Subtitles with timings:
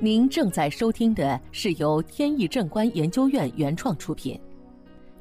[0.00, 4.38] 您正在收听的是由天意正观研究院原创出品，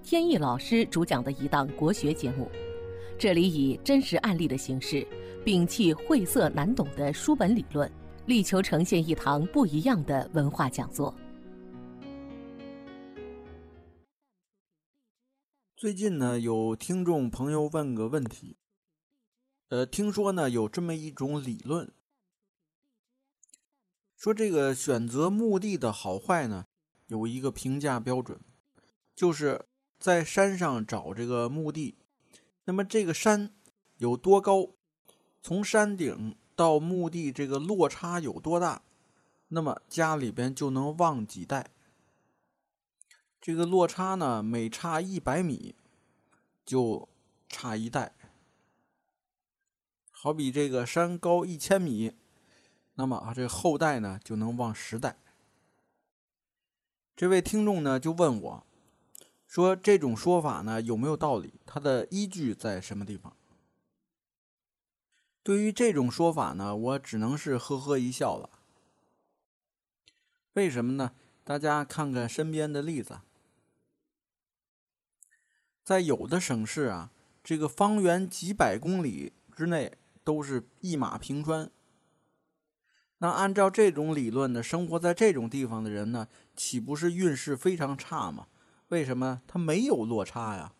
[0.02, 2.49] 天意老师主讲的一档国学节目。
[3.17, 5.05] 这里以真实案例的形式，
[5.46, 7.89] 摒弃晦涩难懂的书本理论，
[8.25, 11.14] 力求呈现一堂不一样的文化讲座。
[15.78, 18.58] 最近呢，有听众朋友问个问题，
[19.70, 21.94] 呃，听说呢有这么一种理论。
[24.23, 26.66] 说这个选择墓地的好坏呢，
[27.08, 28.40] 有一个评价标准，
[29.14, 29.66] 就是
[30.00, 31.98] 在山上找这个墓地，
[32.64, 33.54] 那么这个山
[33.98, 34.70] 有多高，
[35.41, 38.84] 从山顶到墓地这个落差有多大，
[39.50, 41.72] 那么家里边就能旺几代。
[43.42, 45.76] 这个落差呢，每差一百米
[46.64, 47.09] 就
[47.50, 48.16] 差一代，
[50.12, 52.14] 好比这个山高一千米。
[52.95, 55.17] 那么啊，这后代呢就能旺十代。
[57.16, 58.67] 这位听众呢就问我，
[59.47, 61.53] 说这种说法呢有没有道理？
[61.66, 63.35] 它的依据在什么地方？
[65.41, 68.50] 对于这种说法呢，我只能是呵呵一笑了。
[70.53, 71.13] 为什么呢？
[71.44, 73.19] 大家看看身边的例子，
[75.83, 77.11] 在有的省市啊，
[77.44, 81.69] 这个方圆几百公里之内都是一马平川。
[83.23, 88.47] 那按照这种理论呢，生活在这种地方的人呢，岂不是运势非常差吗？
[88.89, 90.73] 为什么他没有落差呀？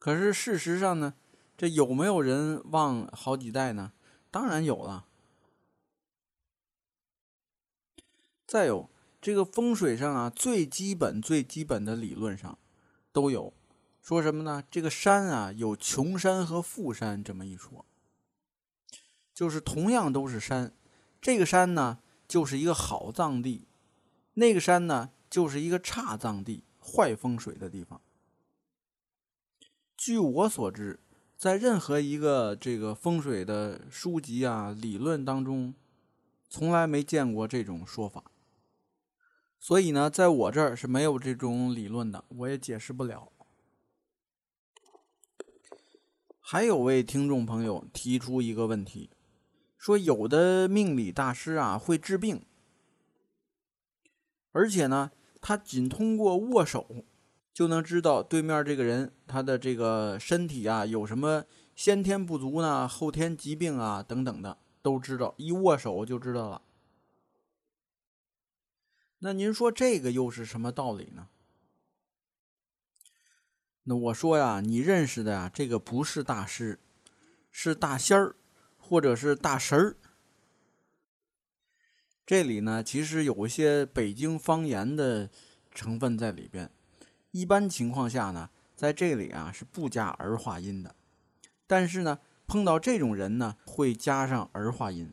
[0.00, 1.14] 可是事实上呢，
[1.56, 3.92] 这有没有人旺好几代呢？
[4.32, 5.06] 当然有了。
[8.44, 8.90] 再有
[9.20, 12.58] 这个风水上啊，最基本最基本的理论上
[13.12, 13.54] 都有
[14.00, 14.64] 说什么呢？
[14.68, 17.86] 这个山啊，有穷山和富山这么一说。
[19.34, 20.72] 就是同样都是山，
[21.20, 23.66] 这个山呢就是一个好藏地，
[24.34, 28.00] 那个山呢就是一个差藏地、坏风水的地方。
[29.96, 31.00] 据我所知，
[31.36, 35.74] 在任何一个这个风水的书籍啊、理论当中，
[36.48, 38.24] 从来没见过这种说法。
[39.58, 43.30] 所以呢，在我这儿是没有这种理论的，我也解释不了。
[46.40, 49.08] 还有位听众朋友提出一个问题。
[49.82, 52.46] 说有的命理大师啊会治病，
[54.52, 55.10] 而且呢，
[55.40, 57.04] 他仅通过握手
[57.52, 61.44] 就能知道对面这个人他的这个身体啊有什么
[61.74, 66.62] 先天不足呢、后天疾病啊等等的都知道，一握手就知道了。
[69.18, 71.26] 那您说这个又是什么道理呢？
[73.82, 76.78] 那我说呀，你认识的呀，这个不是大师，
[77.50, 78.36] 是大仙儿。
[78.92, 79.96] 或者是大神儿，
[82.26, 85.30] 这里呢其实有一些北京方言的
[85.70, 86.70] 成分在里边。
[87.30, 90.94] 一般情况下呢，在这里啊是不加儿化音的，
[91.66, 95.10] 但是呢碰到这种人呢会加上儿化音。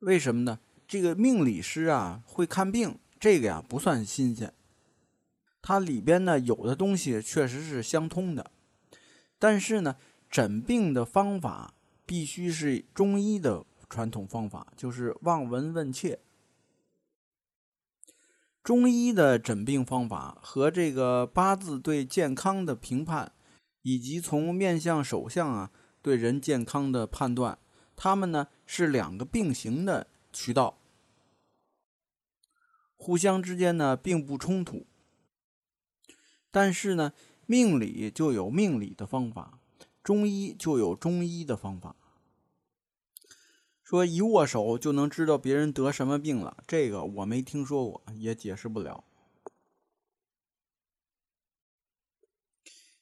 [0.00, 0.58] 为什么呢？
[0.88, 4.52] 这个命理师啊会看病，这个呀不算新鲜。
[5.62, 8.50] 它里边呢有的东西确实是相通的，
[9.38, 9.94] 但是呢
[10.28, 11.74] 诊病的方法。
[12.10, 16.18] 必须是中医的传统方法，就是望闻问切。
[18.64, 23.30] 中医的诊病方法和这个八字对健康的评判，
[23.82, 25.70] 以及从面相、手相啊
[26.02, 27.56] 对人健康的判断，
[27.94, 30.80] 他们呢是两个并行的渠道，
[32.96, 34.84] 互相之间呢并不冲突。
[36.50, 37.12] 但是呢，
[37.46, 39.60] 命理就有命理的方法，
[40.02, 41.94] 中医就有中医的方法。
[43.90, 49.02] 说一握手就能知道别人得什么病了，这个我没听说过，也解释不了。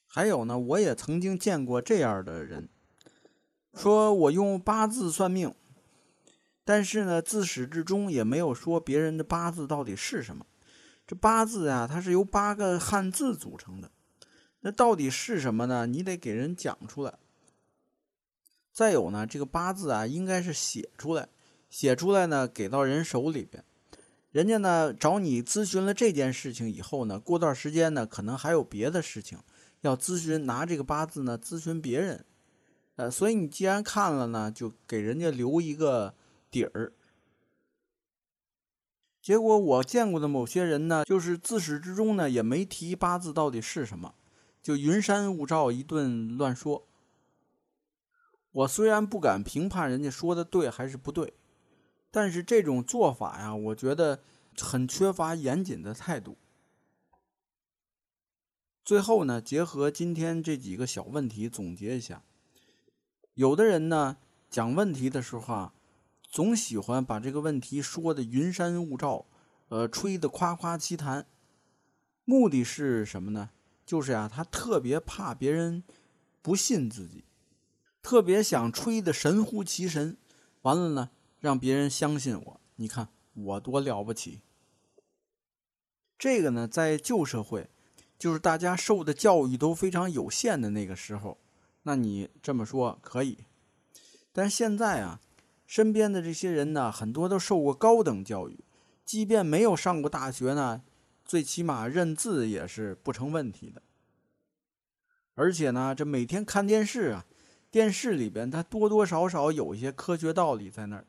[0.07, 2.69] 还有呢，我也曾经见过这样的人，
[3.75, 5.53] 说我用八字算命，
[6.65, 10.43] 但是呢，自始至终也没有说别人的八字到底是什么。
[11.05, 13.91] 这八字啊，它是由八个汉字组成的，
[14.61, 15.85] 那到底是什么呢？
[15.85, 17.19] 你得给人讲出来。
[18.79, 21.27] 再有呢，这个八字啊，应该是写出来，
[21.69, 23.61] 写出来呢，给到人手里边，
[24.31, 29.37] 人家呢找你咨询了这件事情以后呢，过段时间呢，可能还有别的事情
[29.81, 32.23] 要咨询，拿这个八字呢咨询别人，
[32.95, 36.15] 呃，所以你既然看了呢，就给人家留一个
[36.49, 36.93] 底儿。
[39.21, 44.15] 结果我见过的某些人呢，就是自始至终呢也没提八字到底是什么，
[44.63, 46.85] 就云山雾罩一顿乱说。
[48.51, 51.33] 我虽然不敢评判人家说的对还是不对，
[52.09, 54.23] 但是这种做法呀，我觉得
[54.59, 56.37] 很缺乏严谨的态度。
[58.83, 62.23] 最后呢，结合今天这几个小问题总结一下，
[63.35, 64.17] 有的人呢
[64.49, 65.73] 讲问题的时候啊，
[66.23, 69.27] 总喜欢把这个问题说的云山雾罩，
[69.67, 71.27] 呃，吹的夸夸其谈，
[72.25, 73.51] 目的是什么呢？
[73.85, 75.83] 就是呀，他特别怕别人
[76.41, 77.23] 不信自己，
[78.01, 80.17] 特别想吹的神乎其神，
[80.61, 81.09] 完了呢，
[81.39, 82.61] 让别人相信我。
[82.75, 84.41] 你看我多了不起。
[86.17, 87.69] 这个呢，在旧社会。
[88.17, 91.37] 就是大家受的教育都非常有限的那个时候，
[91.83, 93.45] 那你这么说可以。
[94.33, 95.21] 但是现在啊，
[95.65, 98.65] 身边的这些人呢，很多都受过高等教育，
[99.05, 100.83] 即便没有上过大学呢，
[101.23, 103.81] 最起码认字也是不成问题的。
[105.35, 107.25] 而且呢，这每天看电视啊，
[107.71, 111.05] 电视里边它多多少少有一些科学道理在那儿。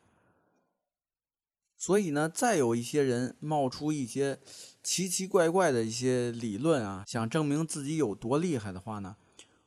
[1.77, 4.39] 所以呢，再有一些人冒出一些
[4.83, 9.15] 奇奇怪怪的一些理论啊，想证明自己有多厉害的话呢，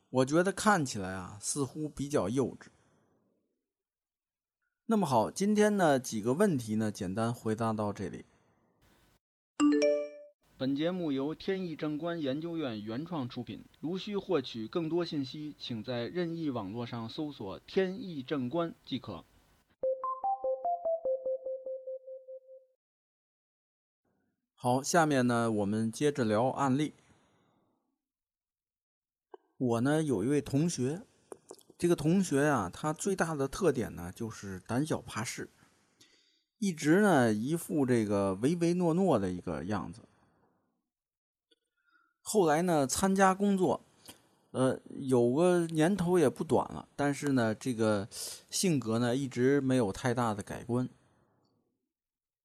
[0.09, 2.67] 我觉得看起来啊，似乎比较幼稚。
[4.85, 8.23] 那么好，今天呢几个问题呢，简单回答到这里。
[10.57, 13.65] 本节目由天意正观研究院原创出品。
[13.81, 19.25] 如需获取更多信息，请在任意网络上搜索“天意正观”即可。
[24.53, 26.93] 好，下面呢，我们接着聊案例。
[29.57, 31.01] 我呢有一位同学，
[31.77, 35.49] 这个同学啊，他最大的特点呢就是胆小怕事，
[36.59, 40.01] 一直呢一副这个唯唯诺诺的一个样子。
[42.27, 43.85] 后来呢参加工作，
[44.49, 48.09] 呃，有个年头也不短了，但是呢这个
[48.49, 50.89] 性格呢一直没有太大的改观。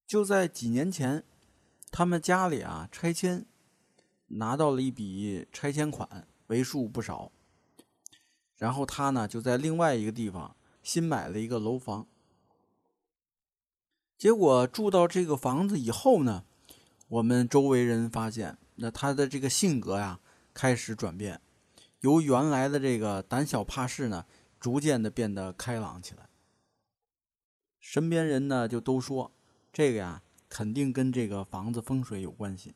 [0.06, 1.24] 就在几年前。
[1.92, 3.44] 他们家里啊拆迁，
[4.28, 7.32] 拿到了一笔拆迁款，为数不少。
[8.54, 10.54] 然后他呢就在另外一个地方
[10.84, 12.06] 新买了一个楼房。
[14.16, 16.44] 结果住到这个房子以后呢，
[17.08, 20.18] 我们周围人发现，那他的这个性格呀
[20.52, 21.40] 开始转变，
[22.00, 24.26] 由原来的这个胆小怕事呢，
[24.58, 26.28] 逐渐的变得开朗起来。
[27.78, 29.32] 身边人呢就都说
[29.72, 30.22] 这个呀。
[30.52, 32.74] 肯定跟这个房子风水有关系，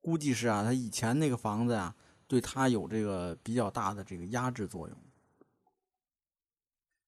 [0.00, 1.94] 估计是啊，他以前那个房子呀，
[2.26, 4.96] 对他有这个比较大的这个压制作用。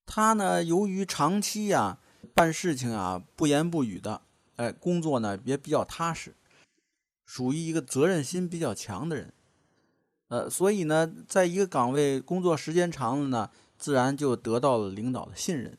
[0.04, 1.98] 他呢，由于长期呀
[2.34, 4.20] 办事情啊不言不语的，
[4.56, 6.36] 哎，工作呢也比较踏实，
[7.28, 9.34] 属于一个责任心比较强的人，
[10.28, 15.76] 呃，所以呢，在一个岗位工作时间长了呢，自然就得到了领导的信任。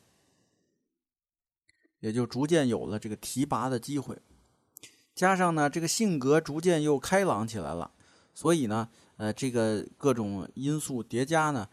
[1.98, 4.16] 也就逐渐有了这个提拔的机会，
[5.12, 7.90] 加上呢，这个性格逐渐又开朗起来了，
[8.32, 11.68] 所以呢，呃，这个各种因素叠加呢，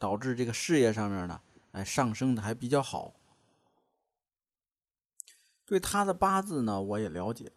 [0.00, 3.14] 导致这个事业上面呢，哎，上升的还比较好。
[5.64, 7.52] 对他的八字呢，我也了解，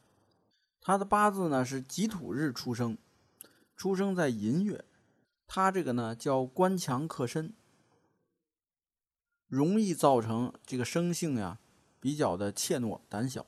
[0.89, 2.97] 他的八字呢是己土日出生，
[3.75, 4.83] 出生在寅月，
[5.45, 7.53] 他这个呢叫官强克身，
[9.45, 11.59] 容易造成这个生性呀。
[11.99, 13.45] 比较的怯懦胆小，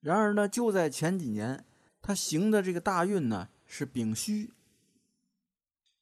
[0.00, 1.64] 然而呢，就在前几年，
[2.02, 4.52] 他行的这个大运呢是丙戌，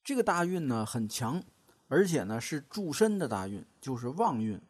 [0.03, 1.45] 这个大运呢很强，
[1.87, 4.61] 而且呢是助身的大运，就是旺运。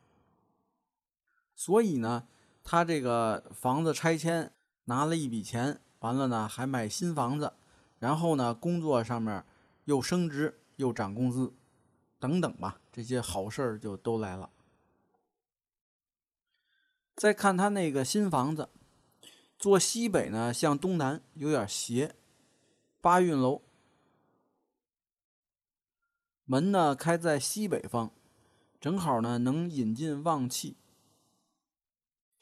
[1.55, 2.27] 所以呢，
[2.65, 4.53] 他这个房子拆迁
[4.85, 7.53] 拿了一笔钱，完了呢还买新房子，
[7.99, 9.45] 然后呢工作上面
[9.85, 11.53] 又升职又涨工资。
[12.19, 14.49] 等等吧，这些好事儿就都来了。
[17.17, 18.69] 再看他那个新房子，
[19.59, 22.15] 坐西北呢，向东南有点斜，
[23.01, 23.63] 八运楼，
[26.45, 28.13] 门呢开在西北方，
[28.81, 30.77] 正好呢能引进旺气。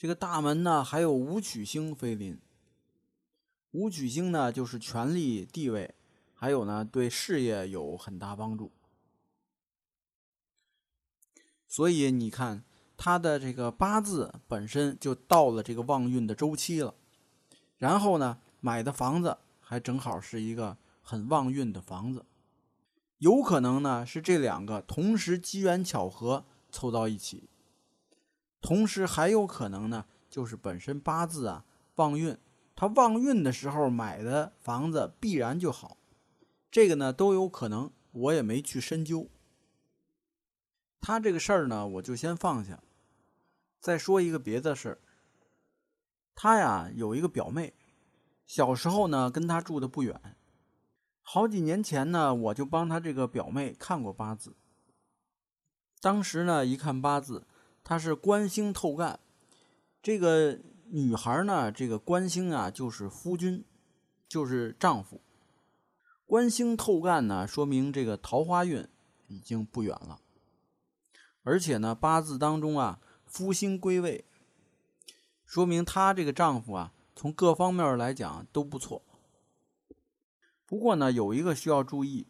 [0.01, 2.41] 这个大门呢还有武曲星飞临，
[3.73, 5.95] 武曲星呢就是权力地位，
[6.33, 8.73] 还有呢对事业有很大帮助。
[11.69, 12.65] 所以你看，
[12.97, 16.95] 他的这个八字本身就到了这个旺运的周期了，
[17.77, 22.25] 然后呢，买的房子还正好是一个很旺运的房子，
[23.19, 27.50] 有可能呢是这两个同时机缘巧合凑到一起，
[28.61, 31.65] 同时还有可能呢就是本身八字啊
[31.97, 32.37] 旺运，
[32.77, 35.97] 他旺运的时候买的房子必然就好，
[36.71, 39.29] 这个呢都有可能，我也没去深究。
[41.01, 42.83] 他这个事儿呢，我就先放下，
[43.81, 44.99] 再说一个别的事儿。
[46.35, 47.75] 他呀有一个表妹，
[48.47, 50.37] 小时候呢跟他住的不远。
[51.23, 54.55] 好几年前呢，我就帮他这个表妹看过八字。
[56.01, 57.47] 当时呢一看八字，
[57.91, 59.19] 他是官星透干。
[60.01, 63.65] 这个女孩呢，这个官星啊就是夫君，
[64.29, 65.21] 就是丈夫。
[66.25, 68.87] 官星透干呢，说明这个桃花运
[69.27, 70.21] 已经不远了。
[71.43, 74.25] 而且呢，八字当中啊，夫星归位，
[75.45, 79.03] 说明她这个丈夫啊，从各方面来讲都不错。
[80.65, 82.29] 不过呢，有一个需要注意，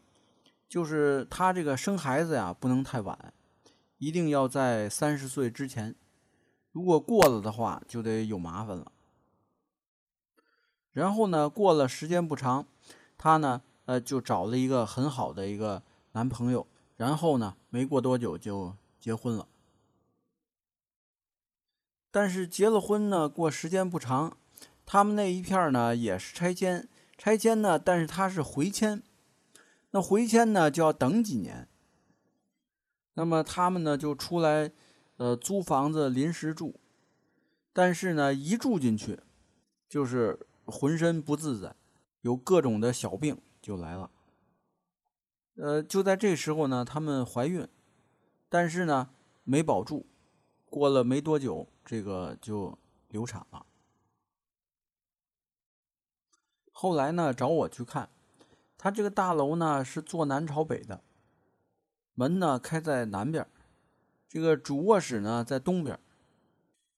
[0.66, 3.34] 就是她这个生孩子呀，不能太晚，
[4.00, 5.94] 一定要在三十岁之前。
[6.72, 8.90] 如果过了的话，就得有麻烦了。
[10.90, 12.66] 然后呢，过了时间不长，
[13.16, 16.66] 她呢，呃，就找了一个很好的一个男朋友，
[16.96, 18.74] 然后呢，没过多久就。
[19.00, 19.48] 结婚了，
[22.10, 24.36] 但是结了婚呢，过时间不长，
[24.84, 29.02] 他们那一片呢也是拆迁，拆迁呢，但是他是回迁，
[29.92, 31.66] 那回迁呢就要等几年。
[33.20, 34.72] 那么他们呢就出来，
[35.18, 36.80] 呃，租房子临时住，
[37.70, 39.20] 但是呢一住进去，
[39.86, 41.76] 就是浑身不自在，
[42.22, 44.10] 有各种的小病就来了。
[45.56, 47.68] 呃，就在这时候呢，他们怀孕。
[48.48, 49.10] 但是呢，
[49.44, 50.06] 没保住，
[50.70, 53.66] 过了没多久，这个就流产了。
[56.72, 58.08] 后来呢，找我去看，
[58.78, 61.02] 他这个大楼呢是坐南朝北的，
[62.14, 63.46] 门呢开在南边，
[64.28, 65.98] 这个主卧室呢在东边。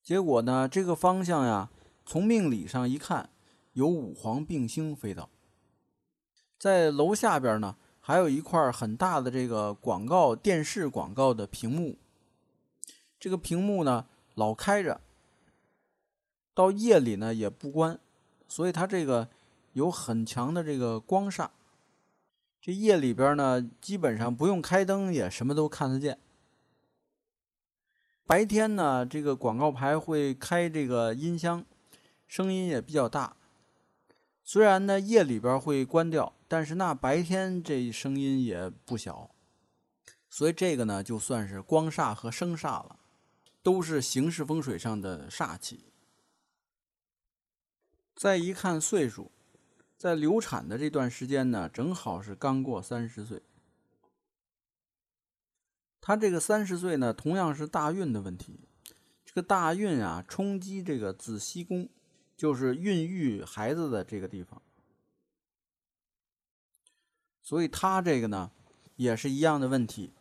[0.02, 1.70] 结果呢，这个方向呀，
[2.04, 3.30] 从命理上一看，
[3.72, 5.28] 有五黄并星飞到，
[6.58, 7.76] 在楼下边呢。
[8.04, 11.96] 还有一块很大的这个广告电视广告的屏幕，
[13.20, 15.00] 这个屏幕呢老开着，
[16.52, 18.00] 到夜里呢也不关，
[18.48, 19.28] 所以它这个
[19.74, 21.50] 有很强的这个光煞。
[22.62, 26.18] 这夜里边呢基本上不用开灯也什么都看得见。
[28.24, 31.62] 白天呢这个广告牌会开这个音箱，
[32.26, 33.36] 声音也比较大。
[34.44, 36.32] 虽然呢夜里边会关掉。
[36.52, 39.30] 但是那白天这声音也不小，
[40.28, 42.98] 所以这个呢就算是光煞和生煞了，
[43.62, 45.86] 都是形式风水上的煞气。
[48.14, 49.32] 再一看岁数，
[50.02, 53.40] 在流产的这段时间呢，正好是刚过三十岁。
[56.00, 58.58] 他这个三十岁呢，同样是大运的问题。
[59.24, 61.88] 这个大运啊，冲击这个子息宫，
[62.36, 64.60] 就是孕育孩子的这个地方。
[67.40, 68.50] 所以他这个呢，
[68.96, 70.12] 也是一样的问题，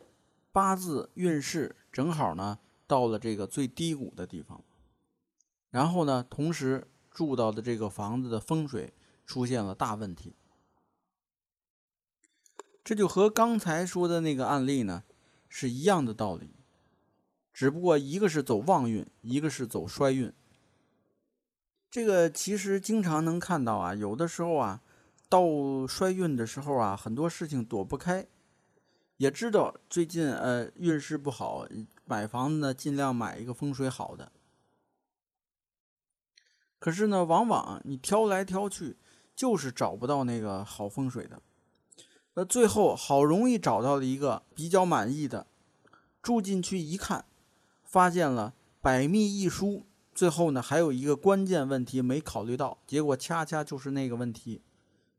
[0.51, 4.63] 八字运势正好呢到了这个最低谷的地方，
[5.71, 8.93] 然后呢，同时住到的这个房子的风水
[9.31, 10.35] 出现了大问题，
[12.83, 15.05] 这就和刚才说的那个案例呢
[15.47, 16.49] 是一样的道理，
[17.53, 20.33] 只不过一个是走旺运，一个是走衰运。
[21.89, 24.81] 这个其实经常能看到啊，有的时候啊。
[25.31, 28.27] 到衰运的时候啊，很多事情躲不开，
[29.15, 31.65] 也知道最近呃运势不好，
[32.03, 34.29] 买房子呢尽量买一个风水好的。
[36.79, 38.97] 可是呢，往往你挑来挑去，
[39.35, 41.41] 就是找不到那个好风水的。
[42.33, 45.47] 那最后好容易找到了一个比较满意的，
[46.21, 47.25] 住进去一看，
[47.83, 54.61] 发现了百密一疏，最后呢还有一个关键问题没考虑到，结果恰恰就是那个问题。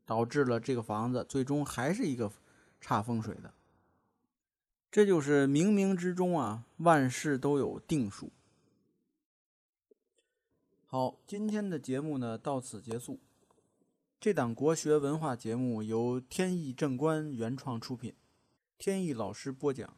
[0.05, 2.29] 导致了这个房子最终还是一个
[2.81, 3.53] 差风水的，
[4.91, 8.29] 这就是冥冥之中啊，万事都有定数。
[10.85, 13.17] 好，今天的节目呢到此结束。
[14.23, 18.15] 这档国学文化节目由天意正观原创出品，
[18.77, 19.97] 天意老师播讲，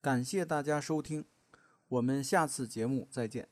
[0.00, 1.24] 感谢大家收听，
[1.88, 3.48] 我们下次节目再见。